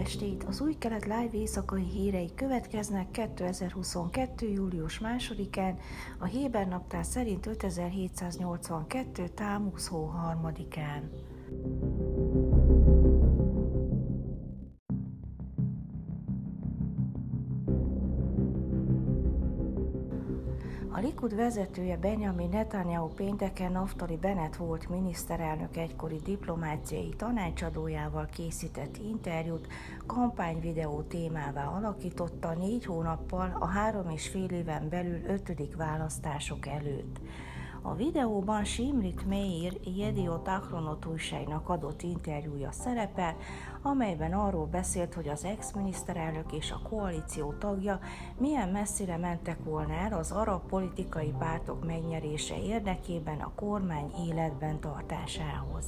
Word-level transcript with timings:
estét! 0.00 0.44
Az 0.44 0.60
új 0.60 0.74
kelet 0.78 1.04
live 1.04 1.30
éjszakai 1.32 1.84
hírei 1.84 2.30
következnek 2.34 3.10
2022. 3.10 4.48
július 4.48 5.00
2-án, 5.02 5.74
a 6.18 6.24
Héber 6.24 6.68
naptár 6.68 7.04
szerint 7.04 7.46
5782. 7.46 9.28
tám 9.28 9.72
23-án. 9.76 11.02
Likud 21.20 21.38
vezetője 21.38 21.96
Benjamin 21.96 22.48
Netanyahu 22.48 23.08
pénteken 23.08 23.72
Naftali 23.72 24.16
Bennett 24.16 24.56
volt 24.56 24.88
miniszterelnök 24.88 25.76
egykori 25.76 26.16
diplomáciai 26.24 27.14
tanácsadójával 27.16 28.26
készített 28.26 28.96
interjút 28.96 29.66
kampányvideó 30.06 31.02
témává 31.02 31.64
alakította 31.64 32.54
négy 32.54 32.84
hónappal 32.84 33.56
a 33.58 33.66
három 33.66 34.10
és 34.10 34.28
fél 34.28 34.50
éven 34.50 34.88
belül 34.88 35.24
ötödik 35.26 35.76
választások 35.76 36.66
előtt. 36.66 37.20
A 37.82 37.94
videóban 37.94 38.64
Simrit 38.64 39.26
Meir 39.26 39.80
Jediot 39.96 40.48
Akronot 40.48 41.06
újságnak 41.06 41.68
adott 41.68 42.02
interjúja 42.02 42.72
szerepel, 42.72 43.36
amelyben 43.82 44.32
arról 44.32 44.66
beszélt, 44.66 45.14
hogy 45.14 45.28
az 45.28 45.44
ex-miniszterelnök 45.44 46.52
és 46.52 46.70
a 46.70 46.88
koalíció 46.88 47.52
tagja 47.52 47.98
milyen 48.38 48.68
messzire 48.68 49.16
mentek 49.16 49.64
volna 49.64 49.92
el 49.92 50.12
az 50.12 50.30
arab 50.30 50.68
politikai 50.68 51.32
pártok 51.38 51.86
megnyerése 51.86 52.62
érdekében 52.62 53.40
a 53.40 53.52
kormány 53.54 54.12
életben 54.28 54.80
tartásához. 54.80 55.84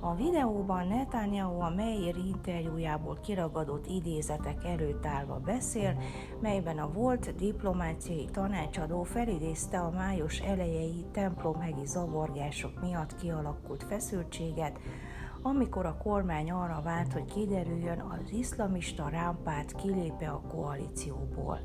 A 0.00 0.14
videóban 0.14 0.86
Netanyahu 0.86 1.60
a 1.60 1.70
Meir 1.70 2.16
interjújából 2.16 3.18
kiragadott 3.22 3.86
idézetek 3.86 4.64
előtt 4.64 5.06
állva 5.06 5.38
beszél, 5.38 5.98
melyben 6.40 6.78
a 6.78 6.92
volt 6.92 7.34
diplomáciai 7.34 8.28
tanácsadó 8.32 9.02
felidézte 9.02 9.78
a 9.78 9.90
május 9.90 10.40
elejei 10.40 11.04
templomhegi 11.12 11.86
zavargások 11.86 12.80
miatt 12.80 13.16
kialakult 13.16 13.82
feszültséget, 13.82 14.78
amikor 15.42 15.86
a 15.86 15.96
kormány 15.96 16.50
arra 16.50 16.80
vált, 16.84 17.12
hogy 17.12 17.24
kiderüljön, 17.24 18.00
az 18.00 18.32
iszlamista 18.32 19.08
rámpárt 19.08 19.72
kilépe 19.72 20.28
a 20.28 20.40
koalícióból. 20.40 21.58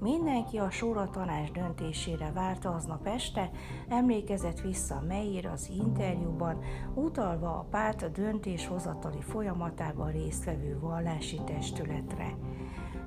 Mindenki 0.00 0.58
a 0.58 0.70
Sóra 0.70 1.10
tanács 1.10 1.50
döntésére 1.50 2.32
várta 2.32 2.74
aznap 2.74 3.06
este, 3.06 3.50
emlékezett 3.88 4.60
vissza 4.60 5.02
Meir 5.08 5.46
az 5.46 5.70
interjúban, 5.78 6.58
utalva 6.94 7.58
a 7.58 7.66
párt 7.70 8.12
döntéshozatali 8.12 9.20
folyamatában 9.20 10.12
résztvevő 10.12 10.78
vallási 10.80 11.40
testületre. 11.44 12.34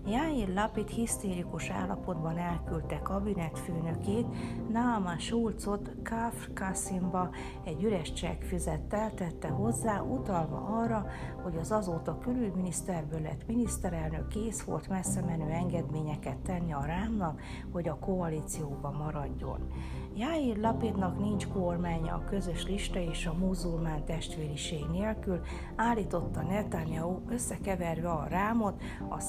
Jair 0.09 0.53
Lapid 0.53 0.87
hisztérikus 0.87 1.69
állapotban 1.69 2.37
elküldte 2.37 2.99
kabinetfőnökét, 2.99 4.25
Naama 4.71 5.17
Schulzot 5.17 5.91
Kafr 6.03 6.53
Kasimba 6.53 7.29
egy 7.63 7.83
üres 7.83 8.13
csekkfüzettel 8.13 9.13
tette 9.13 9.47
hozzá, 9.47 10.01
utalva 10.01 10.57
arra, 10.57 11.05
hogy 11.43 11.57
az 11.57 11.71
azóta 11.71 12.17
külügyminiszterből 12.17 13.21
lett 13.21 13.47
miniszterelnök 13.47 14.27
kész 14.27 14.61
volt 14.61 14.89
messze 14.89 15.21
menő 15.21 15.49
engedményeket 15.49 16.37
tenni 16.37 16.73
a 16.73 16.85
rámnak, 16.85 17.41
hogy 17.71 17.87
a 17.87 17.99
koalícióba 17.99 18.91
maradjon. 18.91 19.67
Jair 20.15 20.57
Lapidnak 20.57 21.19
nincs 21.19 21.47
kormánya 21.47 22.13
a 22.13 22.23
közös 22.23 22.65
lista 22.65 22.99
és 22.99 23.25
a 23.25 23.33
muzulmán 23.33 24.05
testvériség 24.05 24.85
nélkül, 24.91 25.41
állította 25.75 26.41
Netanyahu 26.41 27.19
összekeverve 27.29 28.09
a 28.09 28.27
rámot 28.27 28.81
a 29.09 29.19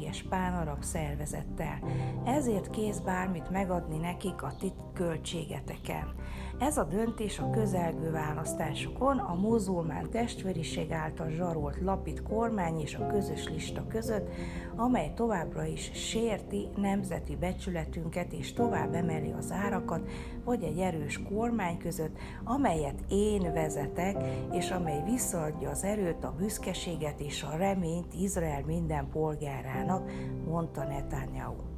szélsőséges 0.00 0.22
pánarab 0.28 0.82
szervezettel. 0.82 1.78
Ezért 2.24 2.70
kész 2.70 2.98
bármit 2.98 3.50
megadni 3.50 3.96
nekik 3.96 4.42
a 4.42 4.52
tit 4.58 4.74
költségeteken. 4.94 6.14
Ez 6.60 6.76
a 6.76 6.84
döntés 6.84 7.38
a 7.38 7.50
közelgő 7.50 8.10
választásokon 8.10 9.18
a 9.18 9.34
muzulmán 9.34 10.10
testvériség 10.10 10.92
által 10.92 11.30
zsarolt 11.30 11.80
lapid 11.80 12.22
kormány 12.22 12.80
és 12.80 12.94
a 12.94 13.06
közös 13.06 13.48
lista 13.48 13.86
között, 13.86 14.28
amely 14.76 15.12
továbbra 15.14 15.64
is 15.64 15.90
sérti 15.94 16.68
nemzeti 16.76 17.36
becsületünket 17.36 18.32
és 18.32 18.52
tovább 18.52 18.94
emeli 18.94 19.32
az 19.38 19.52
árakat, 19.52 20.10
vagy 20.44 20.62
egy 20.62 20.78
erős 20.78 21.20
kormány 21.22 21.78
között, 21.78 22.16
amelyet 22.44 23.00
én 23.08 23.52
vezetek, 23.52 24.16
és 24.52 24.70
amely 24.70 25.02
visszaadja 25.04 25.70
az 25.70 25.84
erőt, 25.84 26.24
a 26.24 26.34
büszkeséget 26.38 27.20
és 27.20 27.42
a 27.42 27.56
reményt 27.56 28.14
Izrael 28.14 28.62
minden 28.66 29.08
polgárának, 29.10 30.10
mondta 30.46 30.84
Netanyahu. 30.84 31.70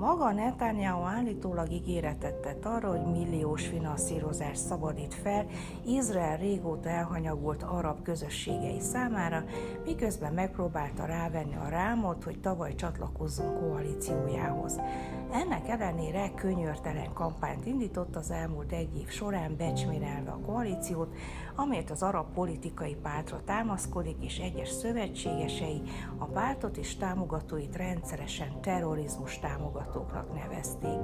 Maga 0.00 0.32
Netanyahu 0.32 1.02
állítólag 1.02 1.70
ígéretet 1.72 2.34
tett 2.34 2.64
arra, 2.64 2.88
hogy 2.88 3.10
milliós 3.12 3.66
finanszírozás 3.66 4.58
szabadít 4.58 5.14
fel 5.14 5.46
Izrael 5.86 6.36
régóta 6.36 6.88
elhanyagolt 6.88 7.62
arab 7.62 8.02
közösségei 8.02 8.80
számára, 8.80 9.44
miközben 9.84 10.32
megpróbálta 10.32 11.04
rávenni 11.04 11.56
a 11.56 11.68
rámot, 11.68 12.24
hogy 12.24 12.40
tavaly 12.40 12.74
csatlakozzon 12.74 13.58
koalíciójához. 13.58 14.80
Ennek 15.32 15.68
ellenére 15.68 16.30
könyörtelen 16.34 17.12
kampányt 17.12 17.66
indított 17.66 18.16
az 18.16 18.30
elmúlt 18.30 18.72
egy 18.72 18.96
év 18.96 19.08
során 19.08 19.56
becsmérelve 19.56 20.30
a 20.30 20.40
koalíciót, 20.46 21.14
amelyet 21.56 21.90
az 21.90 22.02
arab 22.02 22.32
politikai 22.34 22.96
pártra 23.02 23.40
támaszkodik, 23.44 24.16
és 24.24 24.38
egyes 24.38 24.68
szövetségesei 24.68 25.82
a 26.18 26.24
pártot 26.24 26.76
és 26.76 26.96
támogatóit 26.96 27.76
rendszeresen 27.76 28.60
terrorizmus 28.60 29.38
támogatóknak 29.38 30.34
nevezték. 30.34 30.98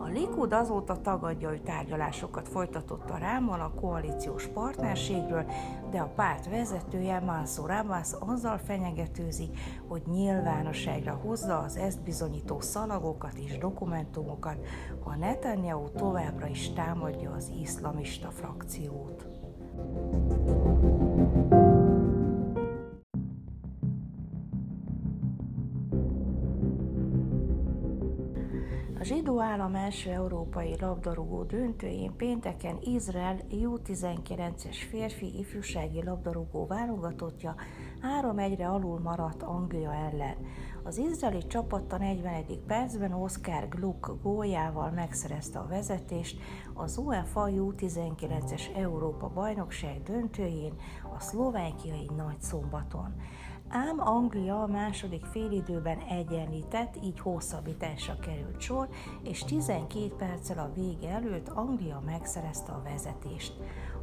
A 0.00 0.06
Likud 0.06 0.52
azóta 0.52 1.00
tagadja, 1.00 1.48
hogy 1.48 1.62
tárgyalásokat 1.62 2.48
folytatott 2.48 3.10
a 3.10 3.18
rámmal 3.18 3.60
a 3.60 3.80
koalíciós 3.80 4.46
partnerségről, 4.46 5.44
de 5.90 5.98
a 5.98 6.12
párt 6.14 6.48
vezetője 6.48 7.20
Mansour 7.20 7.70
Abbas 7.70 8.08
azzal 8.18 8.58
fenyegetőzik, 8.58 9.58
hogy 9.88 10.02
nyilvánosságra 10.06 11.12
hozza 11.12 11.58
az 11.58 11.76
ezt 11.76 12.02
bizonyító 12.02 12.60
szalagokat 12.60 13.38
és 13.38 13.57
dokumentumokat, 13.58 14.66
ha 15.00 15.16
Netanyahu 15.16 15.88
továbbra 15.90 16.46
is 16.46 16.72
támadja 16.72 17.30
az 17.30 17.52
iszlamista 17.60 18.30
frakciót. 18.30 19.26
A 29.00 29.04
zsidó 29.04 29.40
állam 29.40 29.74
első 29.74 30.10
európai 30.10 30.76
labdarúgó 30.80 31.42
döntőjén 31.42 32.16
pénteken 32.16 32.78
Izrael 32.80 33.40
U19-es 33.50 34.76
férfi 34.90 35.38
ifjúsági 35.38 36.04
labdarúgó 36.04 36.66
válogatottja 36.66 37.54
3-1-re 38.22 38.68
alul 38.68 38.98
maradt 38.98 39.42
Anglia 39.42 39.94
ellen. 39.94 40.36
Az 40.82 40.98
izraeli 40.98 41.46
csapat 41.46 41.92
a 41.92 41.98
40. 41.98 42.44
percben 42.66 43.12
Oscar 43.12 43.68
Gluck 43.68 44.22
góljával 44.22 44.90
megszerezte 44.90 45.58
a 45.58 45.66
vezetést 45.66 46.40
az 46.74 46.96
UEFA 46.96 47.48
U19-es 47.50 48.76
Európa 48.76 49.28
bajnokság 49.28 50.02
döntőjén 50.02 50.72
a 51.16 51.20
szlovákiai 51.20 52.10
nagy 52.16 52.40
szombaton 52.40 53.14
ám 53.68 54.00
Anglia 54.00 54.62
a 54.62 54.66
második 54.66 55.24
félidőben 55.24 55.98
egyenlített, 55.98 56.94
így 57.04 57.20
hosszabbításra 57.20 58.16
került 58.18 58.60
sor, 58.60 58.88
és 59.22 59.44
12 59.44 60.14
perccel 60.18 60.58
a 60.58 60.72
vége 60.74 61.08
előtt 61.08 61.48
Anglia 61.48 62.02
megszerezte 62.06 62.72
a 62.72 62.82
vezetést. 62.82 63.52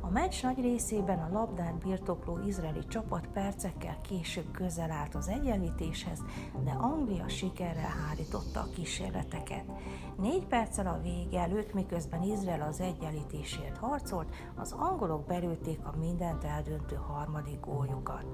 A 0.06 0.10
meccs 0.10 0.44
nagy 0.44 0.62
részében 0.62 1.20
a 1.20 1.32
labdát 1.32 1.78
birtokló 1.78 2.40
izraeli 2.48 2.86
csapat 2.88 3.28
percekkel 3.28 3.98
később 4.02 4.52
közel 4.52 4.92
állt 4.92 5.16
az 5.16 5.28
egyenlítéshez, 5.28 6.20
de 6.64 6.72
Anglia 6.72 7.28
sikerrel 7.28 7.94
hárította 8.08 8.60
a 8.60 8.70
kísérleteket. 8.76 9.64
Négy 10.18 10.46
perccel 10.46 10.88
a 10.88 11.02
vége 11.02 11.40
előtt, 11.40 11.74
miközben 11.74 12.24
Izrael 12.24 12.62
az 12.62 12.80
egyenlítésért 12.80 13.78
harcolt, 13.78 14.34
az 14.56 14.72
angolok 14.72 15.26
belőtték 15.26 15.80
a 15.86 15.98
mindent 15.98 16.44
eldöntő 16.44 16.96
harmadik 16.96 17.60
góljukat. 17.60 18.26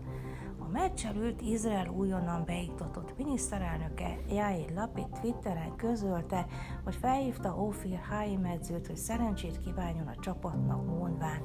A 0.59 0.67
meccs 0.71 1.05
előtt 1.05 1.41
Izrael 1.41 1.87
újonnan 1.87 2.43
beiktatott 2.45 3.17
miniszterelnöke 3.17 4.17
Jair 4.29 4.73
Lapid 4.73 5.09
Twitteren 5.21 5.75
közölte, 5.75 6.45
hogy 6.83 6.95
felhívta 6.95 7.55
Ofir 7.55 7.99
Haim 8.09 8.45
edzőt, 8.45 8.87
hogy 8.87 8.97
szerencsét 8.97 9.59
kívánjon 9.59 10.07
a 10.07 10.19
csapatnak 10.19 10.85
mondván. 10.85 11.41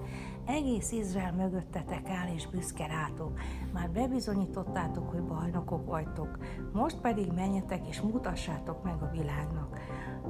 Egész 0.47 0.93
Izrael 0.93 1.33
mögöttetek 1.33 2.09
áll 2.09 2.35
és 2.35 2.47
büszke 2.47 2.87
rátok. 2.87 3.39
Már 3.73 3.91
bebizonyítottátok, 3.91 5.11
hogy 5.11 5.23
bajnokok 5.23 5.87
vagytok. 5.87 6.39
Most 6.73 6.97
pedig 6.97 7.33
menjetek 7.33 7.89
és 7.89 8.01
mutassátok 8.01 8.83
meg 8.83 9.03
a 9.03 9.11
világnak. 9.13 9.79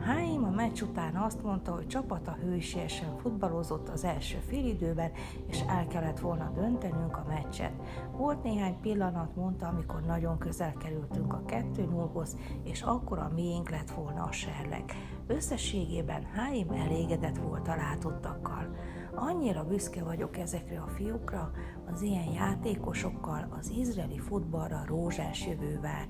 Háim 0.01 0.45
a 0.45 0.51
meccs 0.51 0.83
után 0.83 1.17
azt 1.17 1.43
mondta, 1.43 1.75
hogy 1.75 1.87
csapata 1.87 2.33
hősiesen 2.33 3.17
futballozott 3.19 3.89
az 3.89 4.05
első 4.05 4.39
félidőben, 4.47 5.11
és 5.47 5.61
el 5.69 5.87
kellett 5.87 6.19
volna 6.19 6.51
döntenünk 6.55 7.17
a 7.17 7.25
meccset. 7.29 7.73
Volt 8.17 8.43
néhány 8.43 8.81
pillanat, 8.81 9.37
mondta, 9.37 9.67
amikor 9.69 10.01
nagyon 10.01 10.39
közel 10.39 10.73
kerültünk 10.73 11.33
a 11.33 11.43
2-0-hoz, 11.47 12.37
és 12.63 12.83
akkor 12.83 13.19
a 13.19 13.31
miénk 13.35 13.71
lett 13.71 13.91
volna 13.91 14.23
a 14.23 14.33
serleg. 14.33 14.85
Összességében 15.27 16.23
Háim 16.35 16.71
elégedett 16.71 17.37
volt 17.37 17.69
a 17.69 17.77
látottakkal. 17.77 18.75
Annyira 19.19 19.65
büszke 19.65 20.05
vagyok 20.05 20.37
ezekre 20.37 20.81
a 20.81 20.89
fiúkra, 20.89 21.51
az 21.93 22.03
ilyen 22.03 22.33
játékosokkal 22.33 23.49
az 23.59 23.71
izraeli 23.71 24.19
futballra 24.19 24.85
rózsás 24.87 25.47
jövő 25.47 25.81
vár. 25.81 26.09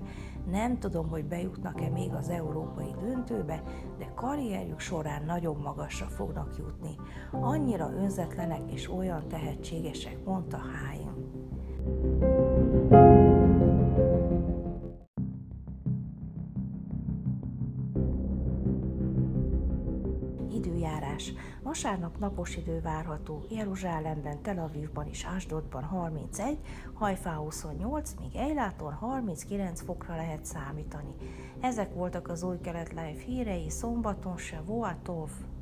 Nem 0.50 0.78
tudom, 0.78 1.08
hogy 1.08 1.24
bejutnak-e 1.24 1.88
még 1.88 2.12
az 2.12 2.28
európai 2.28 2.94
döntőbe, 3.00 3.62
de 3.98 4.12
karrierjük 4.14 4.80
során 4.80 5.24
nagyon 5.24 5.56
magasra 5.56 6.06
fognak 6.06 6.56
jutni. 6.58 6.96
Annyira 7.32 7.92
önzetlenek 7.92 8.72
és 8.72 8.90
olyan 8.90 9.28
tehetségesek, 9.28 10.24
mondta 10.24 10.56
Háim. 10.56 11.10
Időjárás. 20.66 21.32
Vasárnap 21.62 22.18
napos 22.18 22.56
idő 22.56 22.80
várható, 22.80 23.44
Jeruzsálemben, 23.50 24.42
Tel 24.42 24.58
Avivban 24.58 25.06
és 25.08 25.24
Ásdodban 25.24 25.82
31, 25.84 26.58
Hajfá 26.94 27.34
28, 27.34 28.14
míg 28.20 28.36
Eiláton 28.36 28.92
39 28.92 29.80
fokra 29.80 30.16
lehet 30.16 30.44
számítani. 30.44 31.14
Ezek 31.60 31.94
voltak 31.94 32.28
az 32.28 32.42
új 32.42 32.60
kelet 32.60 32.88
live 32.88 33.22
hírei 33.26 33.70
szombaton 33.70 34.36
se 34.36 34.62
you 34.66 35.55